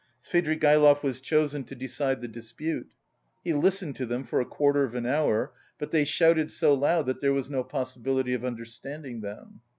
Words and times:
Svidrigaïlov 0.19 1.03
was 1.03 1.21
chosen 1.21 1.63
to 1.65 1.75
decide 1.75 2.21
the 2.21 2.27
dispute. 2.27 2.89
He 3.43 3.53
listened 3.53 3.95
to 3.97 4.07
them 4.07 4.23
for 4.23 4.41
a 4.41 4.45
quarter 4.47 4.83
of 4.83 4.95
an 4.95 5.05
hour, 5.05 5.51
but 5.77 5.91
they 5.91 6.05
shouted 6.05 6.49
so 6.49 6.73
loud 6.73 7.05
that 7.05 7.21
there 7.21 7.33
was 7.33 7.51
no 7.51 7.63
possibility 7.63 8.33
of 8.33 8.43
understanding 8.43 9.21
them. 9.21 9.61